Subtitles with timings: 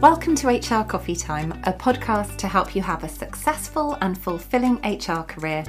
[0.00, 4.76] Welcome to HR Coffee Time, a podcast to help you have a successful and fulfilling
[4.76, 5.62] HR career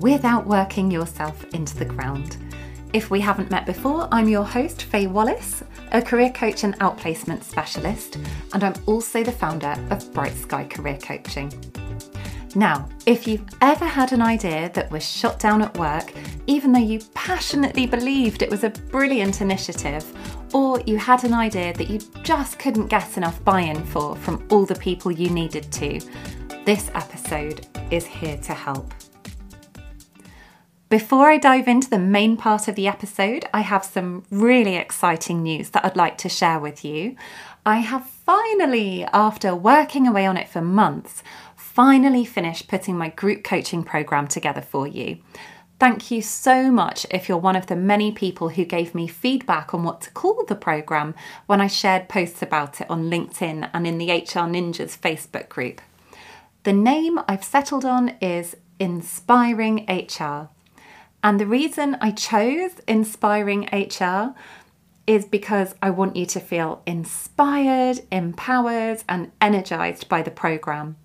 [0.00, 2.36] without working yourself into the ground.
[2.92, 5.62] If we haven't met before, I'm your host, Faye Wallace,
[5.92, 8.18] a career coach and outplacement specialist,
[8.52, 11.52] and I'm also the founder of Bright Sky Career Coaching.
[12.56, 16.12] Now, if you've ever had an idea that was shot down at work,
[16.48, 20.04] even though you passionately believed it was a brilliant initiative,
[20.56, 24.42] or you had an idea that you just couldn't get enough buy in for from
[24.48, 26.00] all the people you needed to,
[26.64, 28.94] this episode is here to help.
[30.88, 35.42] Before I dive into the main part of the episode, I have some really exciting
[35.42, 37.16] news that I'd like to share with you.
[37.66, 41.22] I have finally, after working away on it for months,
[41.54, 45.18] finally finished putting my group coaching program together for you.
[45.78, 49.74] Thank you so much if you're one of the many people who gave me feedback
[49.74, 53.86] on what to call the programme when I shared posts about it on LinkedIn and
[53.86, 55.82] in the HR Ninjas Facebook group.
[56.62, 60.48] The name I've settled on is Inspiring HR.
[61.22, 64.34] And the reason I chose Inspiring HR
[65.06, 70.96] is because I want you to feel inspired, empowered, and energized by the programme.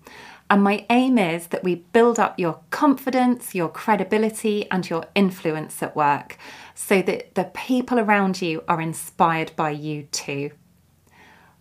[0.52, 5.82] And my aim is that we build up your confidence, your credibility, and your influence
[5.82, 6.36] at work
[6.74, 10.50] so that the people around you are inspired by you too.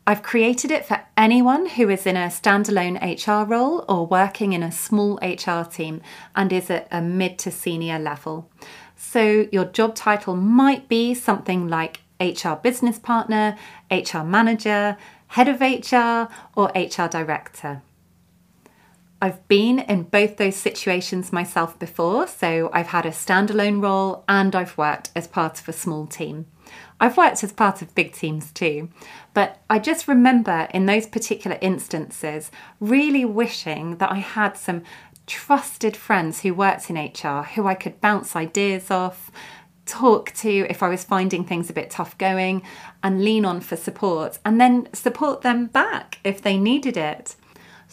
[0.05, 4.61] I've created it for anyone who is in a standalone HR role or working in
[4.61, 6.01] a small HR team
[6.35, 8.51] and is at a mid to senior level.
[8.97, 13.57] So, your job title might be something like HR business partner,
[13.89, 17.83] HR manager, head of HR, or HR director.
[19.23, 24.55] I've been in both those situations myself before, so I've had a standalone role and
[24.55, 26.47] I've worked as part of a small team.
[26.99, 28.89] I've worked as part of big teams too,
[29.35, 32.49] but I just remember in those particular instances
[32.79, 34.81] really wishing that I had some
[35.27, 39.29] trusted friends who worked in HR who I could bounce ideas off,
[39.85, 42.63] talk to if I was finding things a bit tough going,
[43.03, 47.35] and lean on for support, and then support them back if they needed it.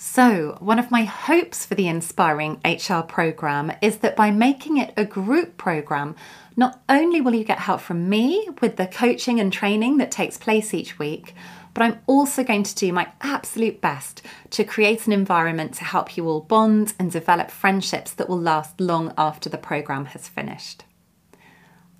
[0.00, 4.94] So, one of my hopes for the Inspiring HR program is that by making it
[4.96, 6.14] a group program,
[6.56, 10.36] not only will you get help from me with the coaching and training that takes
[10.36, 11.34] place each week,
[11.74, 16.16] but I'm also going to do my absolute best to create an environment to help
[16.16, 20.84] you all bond and develop friendships that will last long after the program has finished.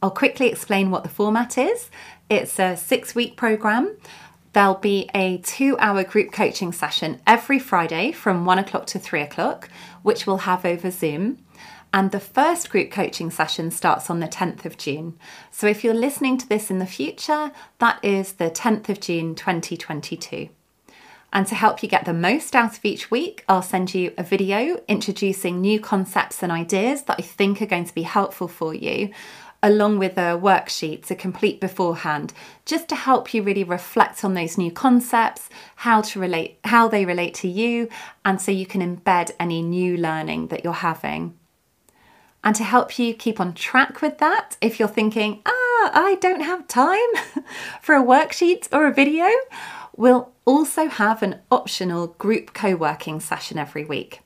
[0.00, 1.90] I'll quickly explain what the format is.
[2.30, 3.96] It's a six week program
[4.52, 9.20] There'll be a two hour group coaching session every Friday from one o'clock to three
[9.20, 9.68] o'clock,
[10.02, 11.44] which we'll have over Zoom.
[11.92, 15.18] And the first group coaching session starts on the 10th of June.
[15.50, 19.34] So if you're listening to this in the future, that is the 10th of June
[19.34, 20.50] 2022.
[21.32, 24.22] And to help you get the most out of each week, I'll send you a
[24.22, 28.74] video introducing new concepts and ideas that I think are going to be helpful for
[28.74, 29.10] you
[29.62, 32.32] along with a worksheet to complete beforehand,
[32.64, 37.04] just to help you really reflect on those new concepts, how to relate, how they
[37.04, 37.88] relate to you,
[38.24, 41.34] and so you can embed any new learning that you're having.
[42.44, 46.42] And to help you keep on track with that, if you're thinking, ah, I don't
[46.42, 47.10] have time
[47.82, 49.28] for a worksheet or a video,
[49.96, 54.20] we'll also have an optional group co working session every week.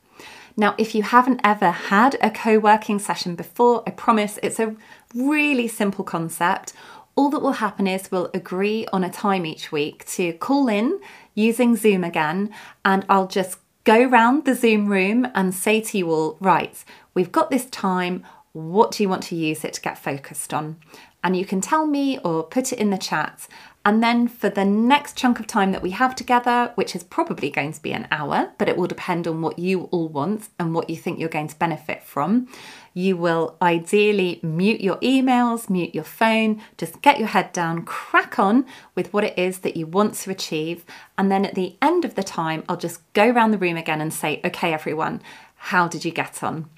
[0.57, 4.77] Now, if you haven't ever had a co working session before, I promise it's a
[5.15, 6.73] really simple concept.
[7.15, 11.01] All that will happen is we'll agree on a time each week to call in
[11.35, 12.51] using Zoom again,
[12.85, 16.85] and I'll just go round the Zoom room and say to you all, right,
[17.15, 18.25] we've got this time.
[18.53, 20.77] What do you want to use it to get focused on?
[21.25, 23.47] And you can tell me or put it in the chat,
[23.85, 27.51] and then for the next chunk of time that we have together, which is probably
[27.51, 30.73] going to be an hour, but it will depend on what you all want and
[30.73, 32.47] what you think you're going to benefit from,
[32.95, 38.39] you will ideally mute your emails, mute your phone, just get your head down, crack
[38.39, 40.85] on with what it is that you want to achieve.
[41.19, 44.01] And then at the end of the time, I'll just go around the room again
[44.01, 45.23] and say, okay, everyone,
[45.57, 46.69] how did you get on?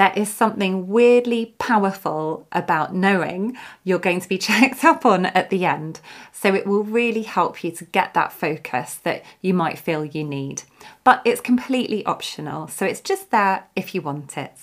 [0.00, 3.54] There is something weirdly powerful about knowing
[3.84, 6.00] you're going to be checked up on at the end.
[6.32, 10.24] So it will really help you to get that focus that you might feel you
[10.24, 10.62] need.
[11.04, 14.54] But it's completely optional, so it's just there if you want it.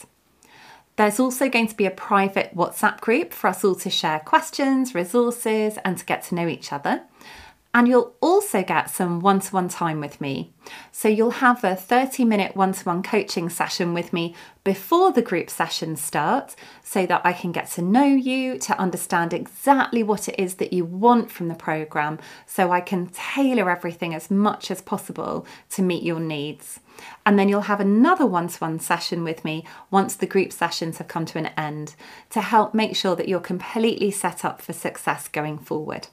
[0.95, 4.95] There's also going to be a private WhatsApp group for us all to share questions,
[4.95, 7.03] resources, and to get to know each other.
[7.77, 10.51] And you'll also get some one to one time with me.
[10.91, 14.33] So you'll have a 30 minute one to one coaching session with me
[14.63, 19.31] before the group sessions start so that I can get to know you, to understand
[19.31, 24.15] exactly what it is that you want from the programme, so I can tailor everything
[24.15, 26.79] as much as possible to meet your needs.
[27.27, 30.97] And then you'll have another one to one session with me once the group sessions
[30.97, 31.93] have come to an end
[32.31, 36.07] to help make sure that you're completely set up for success going forward.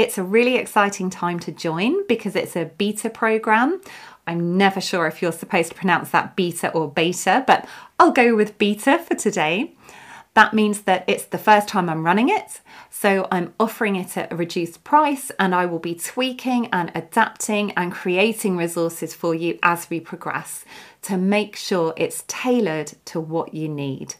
[0.00, 3.82] It's a really exciting time to join because it's a beta program.
[4.26, 7.68] I'm never sure if you're supposed to pronounce that beta or beta, but
[7.98, 9.74] I'll go with beta for today.
[10.32, 14.32] That means that it's the first time I'm running it, so I'm offering it at
[14.32, 19.58] a reduced price and I will be tweaking and adapting and creating resources for you
[19.62, 20.64] as we progress
[21.02, 24.14] to make sure it's tailored to what you need.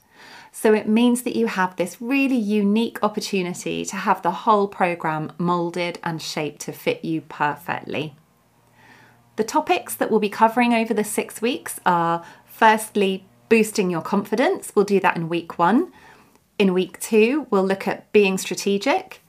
[0.63, 5.33] So it means that you have this really unique opportunity to have the whole programme
[5.39, 8.15] moulded and shaped to fit you perfectly.
[9.37, 14.73] The topics that we'll be covering over the six weeks are firstly, boosting your confidence.
[14.75, 15.95] We'll do that in week one.
[16.59, 19.23] In week two, we'll look at being strategic.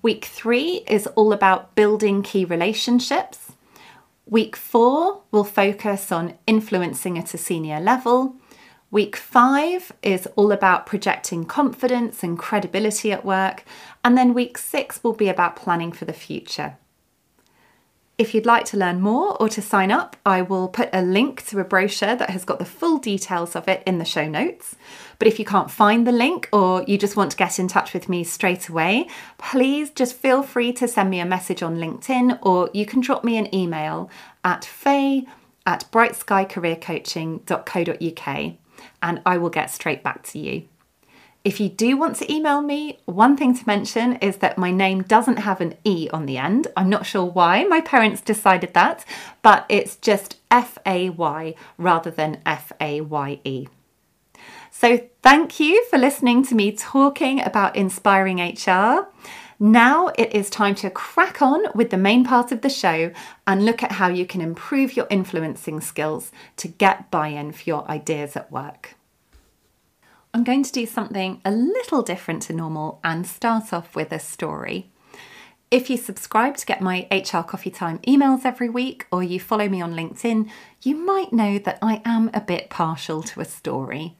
[0.00, 3.52] Week three is all about building key relationships.
[4.24, 8.36] Week four will focus on influencing at a senior level.
[8.92, 13.62] Week five is all about projecting confidence and credibility at work.
[14.04, 16.76] And then week six will be about planning for the future.
[18.18, 21.46] If you'd like to learn more or to sign up, I will put a link
[21.46, 24.74] to a brochure that has got the full details of it in the show notes.
[25.18, 27.94] But if you can't find the link or you just want to get in touch
[27.94, 29.06] with me straight away,
[29.38, 33.22] please just feel free to send me a message on LinkedIn or you can drop
[33.22, 34.10] me an email
[34.44, 35.28] at faye
[35.64, 38.59] at brightskycareercoaching.co.uk
[39.02, 40.64] and I will get straight back to you.
[41.42, 45.02] If you do want to email me, one thing to mention is that my name
[45.02, 46.66] doesn't have an E on the end.
[46.76, 49.06] I'm not sure why my parents decided that,
[49.40, 53.68] but it's just F A Y rather than F A Y E.
[54.70, 59.08] So, thank you for listening to me talking about inspiring HR.
[59.62, 63.12] Now it is time to crack on with the main part of the show
[63.46, 67.64] and look at how you can improve your influencing skills to get buy in for
[67.64, 68.94] your ideas at work.
[70.32, 74.18] I'm going to do something a little different to normal and start off with a
[74.18, 74.88] story.
[75.70, 79.68] If you subscribe to get my HR Coffee Time emails every week or you follow
[79.68, 80.48] me on LinkedIn,
[80.82, 84.16] you might know that I am a bit partial to a story.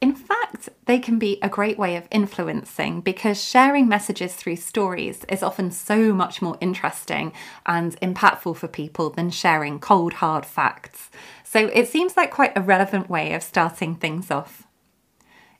[0.00, 5.24] In fact, they can be a great way of influencing because sharing messages through stories
[5.28, 7.34] is often so much more interesting
[7.66, 11.10] and impactful for people than sharing cold, hard facts.
[11.44, 14.66] So it seems like quite a relevant way of starting things off.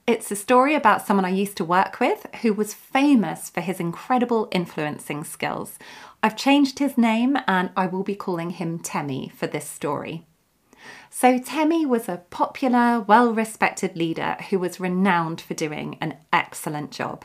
[0.07, 3.79] It's a story about someone I used to work with who was famous for his
[3.79, 5.79] incredible influencing skills.
[6.23, 10.27] I've changed his name and I will be calling him Temi for this story.
[11.13, 16.93] So, Temi was a popular, well respected leader who was renowned for doing an excellent
[16.93, 17.25] job.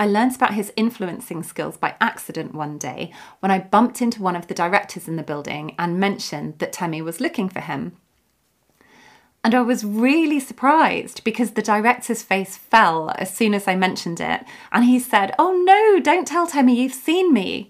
[0.00, 4.34] I learned about his influencing skills by accident one day when I bumped into one
[4.34, 7.96] of the directors in the building and mentioned that Temi was looking for him.
[9.44, 14.20] And I was really surprised because the director's face fell as soon as I mentioned
[14.20, 14.44] it.
[14.72, 17.68] And he said, Oh no, don't tell Temi you've seen me.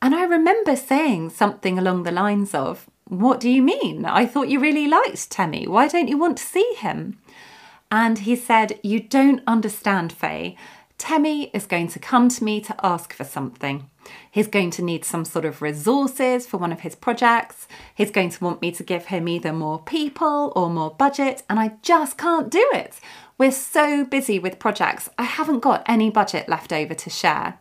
[0.00, 4.04] And I remember saying something along the lines of, What do you mean?
[4.04, 5.66] I thought you really liked Temi.
[5.66, 7.18] Why don't you want to see him?
[7.90, 10.56] And he said, You don't understand, Faye.
[10.98, 13.88] Temi is going to come to me to ask for something.
[14.30, 17.66] He's going to need some sort of resources for one of his projects.
[17.94, 21.58] He's going to want me to give him either more people or more budget, and
[21.58, 23.00] I just can't do it.
[23.38, 27.58] We're so busy with projects, I haven't got any budget left over to share.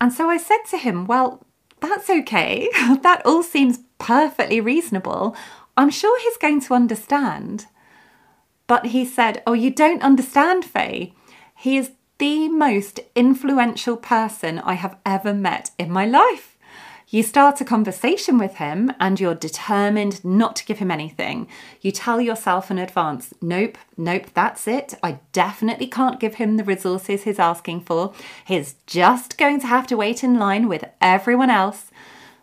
[0.00, 1.44] And so I said to him, Well,
[1.80, 2.68] that's okay.
[3.02, 5.36] that all seems perfectly reasonable.
[5.76, 7.66] I'm sure he's going to understand.
[8.66, 11.14] But he said, Oh, you don't understand, Faye.
[11.56, 16.49] He is the most influential person I have ever met in my life.
[17.12, 21.48] You start a conversation with him and you're determined not to give him anything.
[21.80, 24.94] You tell yourself in advance, nope, nope, that's it.
[25.02, 28.14] I definitely can't give him the resources he's asking for.
[28.44, 31.90] He's just going to have to wait in line with everyone else.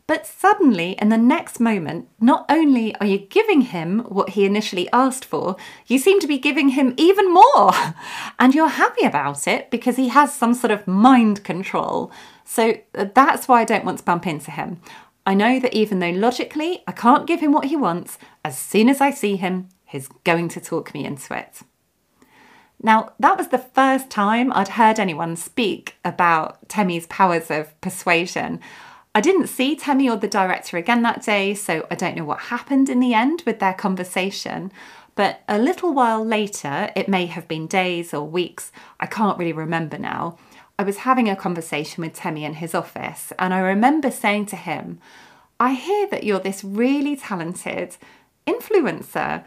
[0.06, 4.90] But suddenly, in the next moment, not only are you giving him what he initially
[4.92, 5.56] asked for,
[5.86, 7.72] you seem to be giving him even more.
[8.40, 12.12] And you're happy about it because he has some sort of mind control.
[12.50, 14.80] So uh, that's why I don't want to bump into him.
[15.26, 18.88] I know that even though logically I can't give him what he wants, as soon
[18.88, 21.60] as I see him, he's going to talk me into it.
[22.82, 28.62] Now, that was the first time I'd heard anyone speak about Temi's powers of persuasion.
[29.14, 32.40] I didn't see Temi or the director again that day, so I don't know what
[32.40, 34.72] happened in the end with their conversation.
[35.16, 39.54] But a little while later, it may have been days or weeks, I can't really
[39.54, 40.38] remember now,
[40.80, 44.56] I was having a conversation with Temi in his office, and I remember saying to
[44.56, 45.00] him,
[45.60, 47.98] I hear that you're this really talented
[48.46, 49.44] influencer.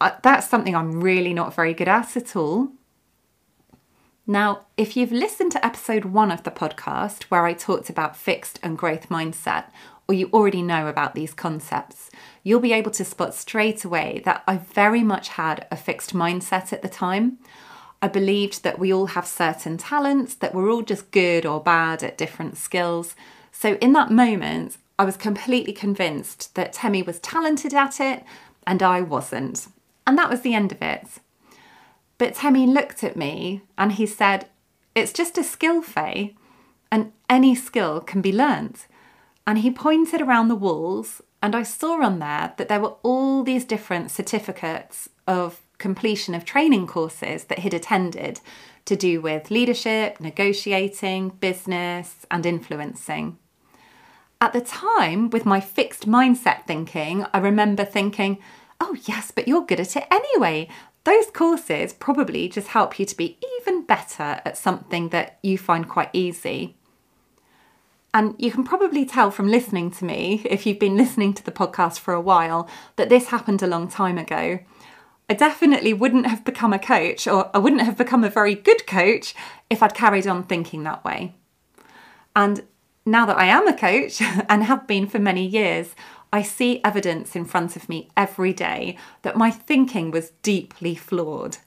[0.00, 2.68] Uh, that's something I'm really not very good at at all.
[4.26, 8.60] Now, if you've listened to episode one of the podcast where I talked about fixed
[8.62, 9.70] and growth mindset,
[10.06, 12.10] or you already know about these concepts,
[12.42, 16.74] you'll be able to spot straight away that I very much had a fixed mindset
[16.74, 17.38] at the time.
[18.00, 22.02] I believed that we all have certain talents, that we're all just good or bad
[22.02, 23.16] at different skills.
[23.50, 28.24] So, in that moment, I was completely convinced that Temi was talented at it
[28.66, 29.68] and I wasn't.
[30.06, 31.06] And that was the end of it.
[32.18, 34.48] But Temi looked at me and he said,
[34.94, 36.34] It's just a skill, Faye,
[36.90, 38.86] and any skill can be learnt.
[39.46, 43.42] And he pointed around the walls, and I saw on there that there were all
[43.42, 48.40] these different certificates of completion of training courses that he'd attended
[48.84, 53.38] to do with leadership, negotiating, business, and influencing.
[54.40, 58.38] At the time, with my fixed mindset thinking, I remember thinking,
[58.80, 60.68] oh, yes, but you're good at it anyway.
[61.04, 65.88] Those courses probably just help you to be even better at something that you find
[65.88, 66.76] quite easy.
[68.14, 71.52] And you can probably tell from listening to me, if you've been listening to the
[71.52, 74.60] podcast for a while, that this happened a long time ago.
[75.28, 78.86] I definitely wouldn't have become a coach, or I wouldn't have become a very good
[78.86, 79.34] coach
[79.68, 81.34] if I'd carried on thinking that way.
[82.34, 82.64] And
[83.04, 85.94] now that I am a coach and have been for many years,
[86.32, 91.58] I see evidence in front of me every day that my thinking was deeply flawed.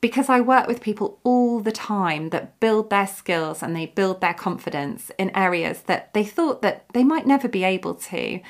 [0.00, 4.22] Because I work with people all the time that build their skills and they build
[4.22, 8.40] their confidence in areas that they thought that they might never be able to,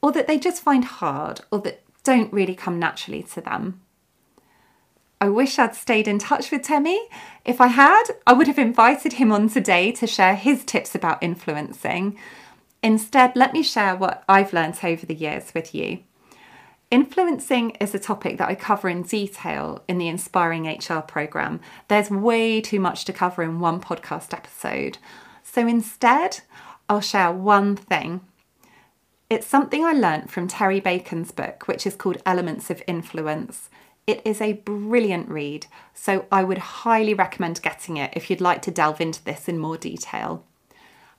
[0.00, 3.80] or that they just find hard, or that don't really come naturally to them.
[5.20, 6.98] I wish I'd stayed in touch with Temi.
[7.44, 11.22] If I had, I would have invited him on today to share his tips about
[11.22, 12.18] influencing.
[12.82, 16.00] Instead, let me share what I've learnt over the years with you.
[16.90, 21.60] Influencing is a topic that I cover in detail in the Inspiring HR programme.
[21.86, 24.98] There's way too much to cover in one podcast episode.
[25.44, 26.40] So instead,
[26.88, 28.22] I'll share one thing.
[29.30, 33.70] It's something I learnt from Terry Bacon's book, which is called Elements of Influence.
[34.04, 38.60] It is a brilliant read, so I would highly recommend getting it if you'd like
[38.62, 40.44] to delve into this in more detail.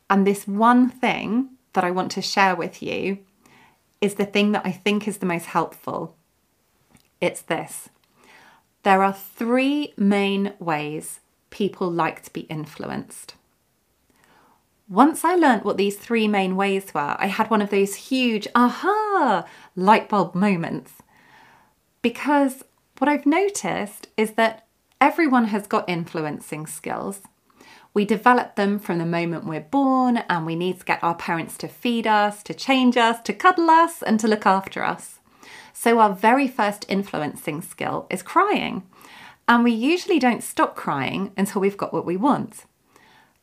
[0.09, 3.19] And this one thing that I want to share with you
[4.01, 6.17] is the thing that I think is the most helpful.
[7.21, 7.87] It's this
[8.83, 13.35] there are three main ways people like to be influenced.
[14.91, 18.45] Once I learnt what these three main ways were, I had one of those huge
[18.53, 20.95] aha light bulb moments.
[22.01, 22.65] Because
[22.97, 24.67] what I've noticed is that
[24.99, 27.21] everyone has got influencing skills.
[27.93, 31.57] We develop them from the moment we're born, and we need to get our parents
[31.59, 35.19] to feed us, to change us, to cuddle us, and to look after us.
[35.71, 38.83] So, our very first influencing skill is crying.
[39.47, 42.65] And we usually don't stop crying until we've got what we want.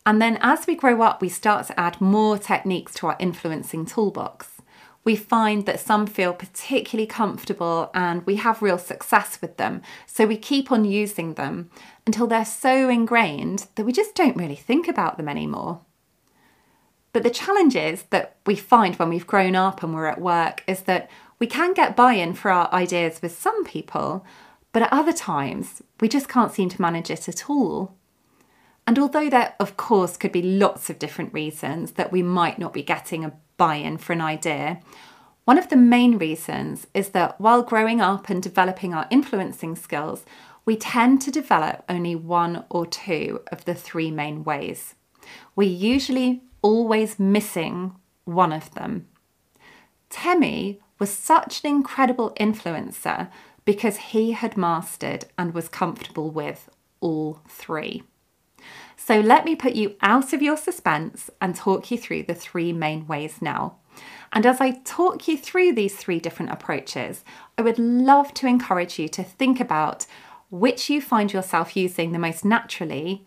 [0.08, 3.86] And then as we grow up, we start to add more techniques to our influencing
[3.86, 4.58] toolbox
[5.08, 9.80] we find that some feel particularly comfortable and we have real success with them.
[10.04, 11.70] So we keep on using them
[12.06, 15.80] until they're so ingrained that we just don't really think about them anymore.
[17.14, 20.82] But the challenges that we find when we've grown up and we're at work is
[20.82, 24.26] that we can get buy in for our ideas with some people,
[24.72, 27.96] but at other times we just can't seem to manage it at all.
[28.88, 32.72] And although there, of course, could be lots of different reasons that we might not
[32.72, 34.80] be getting a buy in for an idea.
[35.44, 40.24] One of the main reasons is that while growing up and developing our influencing skills,
[40.64, 44.94] we tend to develop only one or two of the three main ways.
[45.54, 49.06] We're usually always missing one of them.
[50.08, 53.28] Temi was such an incredible influencer
[53.66, 58.02] because he had mastered and was comfortable with all three.
[59.00, 62.72] So let me put you out of your suspense and talk you through the three
[62.72, 63.76] main ways now.
[64.32, 67.24] And as I talk you through these three different approaches,
[67.56, 70.04] I would love to encourage you to think about
[70.50, 73.24] which you find yourself using the most naturally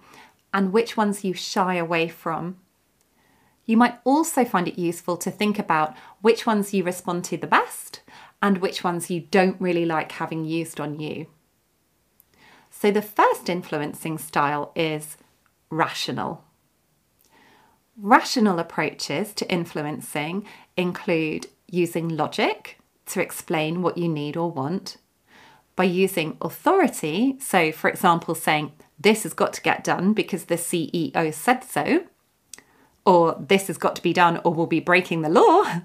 [0.53, 2.57] and which ones you shy away from.
[3.65, 7.47] You might also find it useful to think about which ones you respond to the
[7.47, 8.01] best
[8.41, 11.27] and which ones you don't really like having used on you.
[12.69, 15.15] So the first influencing style is
[15.71, 16.43] rational.
[17.97, 20.45] Rational approaches to influencing
[20.77, 24.97] include using logic to explain what you need or want,
[25.75, 30.55] by using authority, so for example, saying, This has got to get done because the
[30.55, 32.03] CEO said so,
[33.05, 35.81] or this has got to be done or we'll be breaking the law,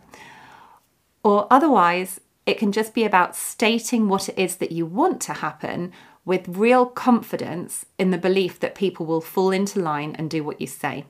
[1.23, 5.33] or otherwise, it can just be about stating what it is that you want to
[5.35, 5.93] happen
[6.27, 10.61] with real confidence in the belief that people will fall into line and do what
[10.61, 11.07] you say.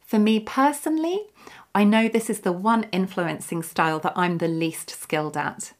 [0.00, 1.26] For me personally,
[1.74, 5.74] I know this is the one influencing style that I'm the least skilled at.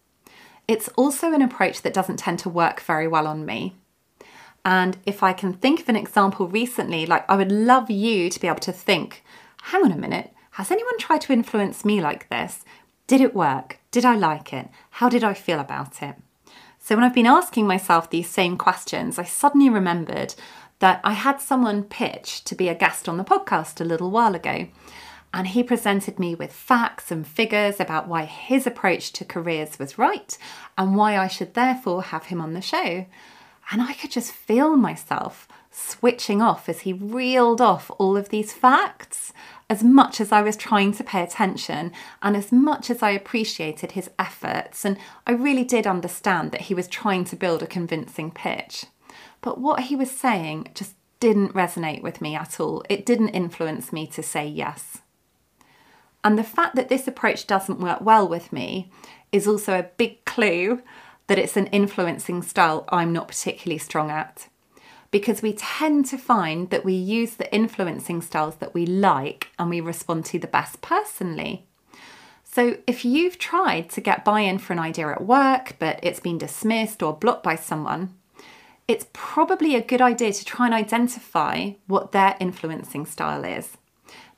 [0.68, 3.74] It's also an approach that doesn't tend to work very well on me.
[4.64, 8.40] And if I can think of an example recently, like I would love you to
[8.40, 9.24] be able to think,
[9.62, 12.64] hang on a minute, has anyone tried to influence me like this?
[13.06, 13.78] Did it work?
[13.90, 14.68] Did I like it?
[14.90, 16.16] How did I feel about it?
[16.84, 20.34] So when I've been asking myself these same questions, I suddenly remembered
[20.80, 24.34] that I had someone pitch to be a guest on the podcast a little while
[24.34, 24.66] ago
[25.32, 29.96] and he presented me with facts and figures about why his approach to careers was
[29.96, 30.36] right
[30.76, 33.06] and why I should therefore have him on the show.
[33.70, 38.52] And I could just feel myself switching off as he reeled off all of these
[38.52, 39.32] facts.
[39.68, 41.90] As much as I was trying to pay attention
[42.22, 46.74] and as much as I appreciated his efforts, and I really did understand that he
[46.74, 48.86] was trying to build a convincing pitch.
[49.40, 52.84] But what he was saying just didn't resonate with me at all.
[52.88, 54.98] It didn't influence me to say yes.
[56.22, 58.90] And the fact that this approach doesn't work well with me
[59.32, 60.82] is also a big clue
[61.26, 64.48] that it's an influencing style I'm not particularly strong at.
[65.14, 69.70] Because we tend to find that we use the influencing styles that we like and
[69.70, 71.68] we respond to the best personally.
[72.42, 76.18] So, if you've tried to get buy in for an idea at work, but it's
[76.18, 78.14] been dismissed or blocked by someone,
[78.88, 83.76] it's probably a good idea to try and identify what their influencing style is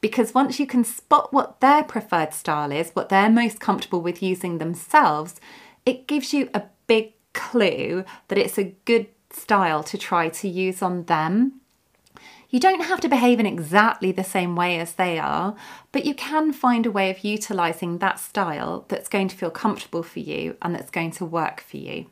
[0.03, 4.23] because once you can spot what their preferred style is, what they're most comfortable with
[4.23, 5.41] using themselves,
[5.87, 10.83] it gives you a big clue that it's a good style to try to use
[10.83, 11.61] on them.
[12.49, 15.57] You don't have to behave in exactly the same way as they are,
[15.93, 20.03] but you can find a way of utilising that style that's going to feel comfortable
[20.03, 22.07] for you and that's going to work for you.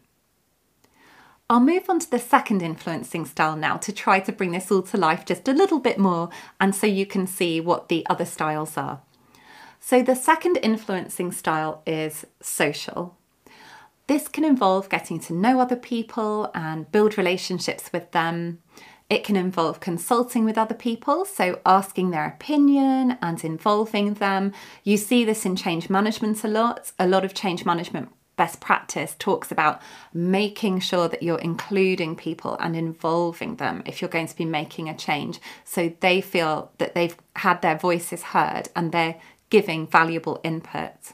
[1.48, 4.82] I'll move on to the second influencing style now to try to bring this all
[4.82, 8.24] to life just a little bit more and so you can see what the other
[8.24, 9.02] styles are.
[9.78, 13.16] So, the second influencing style is social.
[14.06, 18.60] This can involve getting to know other people and build relationships with them.
[19.08, 24.52] It can involve consulting with other people, so asking their opinion and involving them.
[24.82, 26.92] You see this in change management a lot.
[26.98, 29.80] A lot of change management best practice talks about
[30.12, 34.88] making sure that you're including people and involving them if you're going to be making
[34.88, 40.40] a change so they feel that they've had their voices heard and they're giving valuable
[40.42, 41.12] input.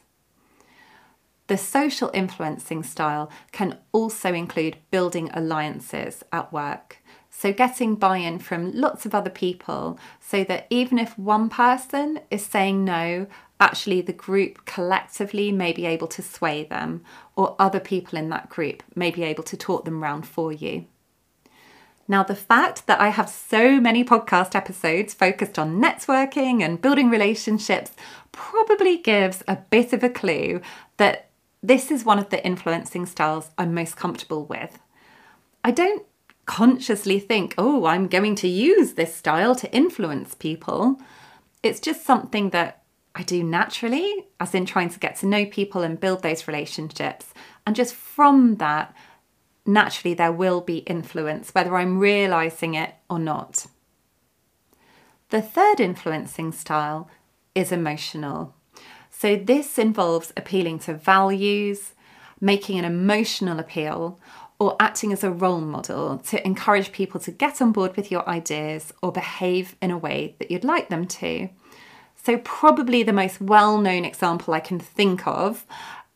[1.50, 6.98] The social influencing style can also include building alliances at work.
[7.28, 12.20] So, getting buy in from lots of other people so that even if one person
[12.30, 13.26] is saying no
[13.58, 17.02] actually the group collectively may be able to sway them,
[17.34, 20.86] or other people in that group may be able to talk them round for you.
[22.06, 27.10] Now, the fact that I have so many podcast episodes focused on networking and building
[27.10, 27.90] relationships
[28.30, 30.60] probably gives a bit of a clue
[30.96, 31.29] that
[31.62, 34.78] this is one of the influencing styles I'm most comfortable with.
[35.62, 36.06] I don't
[36.46, 40.98] consciously think, oh, I'm going to use this style to influence people.
[41.62, 42.82] It's just something that
[43.14, 47.34] I do naturally, as in trying to get to know people and build those relationships.
[47.66, 48.94] And just from that,
[49.66, 53.66] naturally, there will be influence, whether I'm realizing it or not.
[55.28, 57.08] The third influencing style
[57.54, 58.54] is emotional.
[59.20, 61.92] So, this involves appealing to values,
[62.40, 64.18] making an emotional appeal,
[64.58, 68.26] or acting as a role model to encourage people to get on board with your
[68.26, 71.50] ideas or behave in a way that you'd like them to.
[72.16, 75.66] So, probably the most well known example I can think of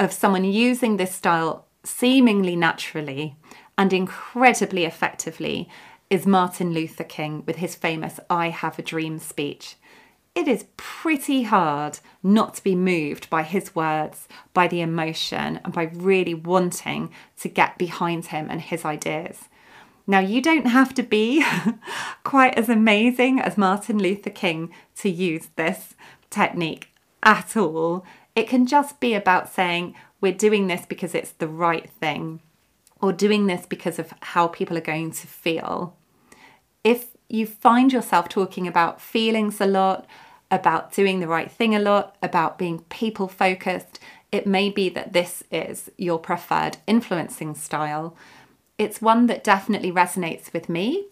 [0.01, 3.37] of someone using this style seemingly naturally
[3.77, 5.69] and incredibly effectively
[6.09, 9.77] is Martin Luther King with his famous I Have a Dream speech.
[10.35, 15.73] It is pretty hard not to be moved by his words, by the emotion, and
[15.73, 19.49] by really wanting to get behind him and his ideas.
[20.07, 21.45] Now, you don't have to be
[22.25, 25.95] quite as amazing as Martin Luther King to use this
[26.31, 26.89] technique
[27.23, 28.05] at all.
[28.35, 32.41] It can just be about saying, we're doing this because it's the right thing,
[33.01, 35.97] or doing this because of how people are going to feel.
[36.83, 40.07] If you find yourself talking about feelings a lot,
[40.51, 43.99] about doing the right thing a lot, about being people focused,
[44.31, 48.17] it may be that this is your preferred influencing style.
[48.79, 51.07] It's one that definitely resonates with me.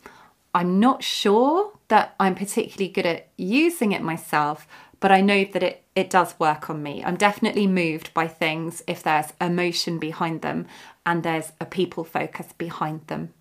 [0.54, 4.66] I'm not sure that I'm particularly good at using it myself,
[5.00, 7.02] but I know that it, it does work on me.
[7.04, 10.66] I'm definitely moved by things if there's emotion behind them
[11.04, 13.32] and there's a people focus behind them.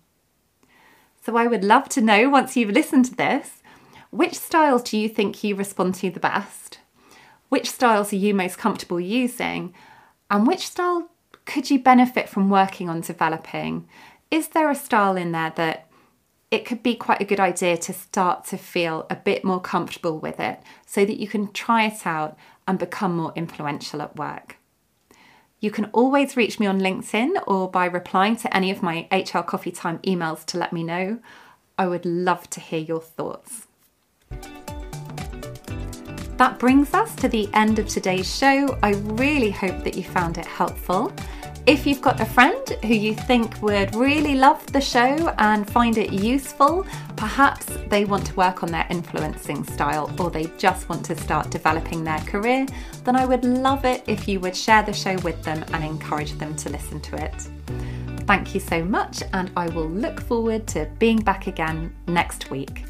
[1.24, 3.61] So I would love to know once you've listened to this,
[4.12, 6.78] which styles do you think you respond to the best?
[7.48, 9.72] Which styles are you most comfortable using?
[10.30, 11.10] And which style
[11.46, 13.88] could you benefit from working on developing?
[14.30, 15.88] Is there a style in there that
[16.50, 20.18] it could be quite a good idea to start to feel a bit more comfortable
[20.18, 22.36] with it so that you can try it out
[22.68, 24.58] and become more influential at work.
[25.58, 29.40] You can always reach me on LinkedIn or by replying to any of my HR
[29.40, 31.20] Coffee Time emails to let me know.
[31.78, 33.68] I would love to hear your thoughts.
[36.36, 38.76] That brings us to the end of today's show.
[38.82, 41.12] I really hope that you found it helpful.
[41.64, 45.96] If you've got a friend who you think would really love the show and find
[45.96, 51.04] it useful, perhaps they want to work on their influencing style or they just want
[51.04, 52.66] to start developing their career,
[53.04, 56.32] then I would love it if you would share the show with them and encourage
[56.32, 57.48] them to listen to it.
[58.26, 62.82] Thank you so much, and I will look forward to being back again next week.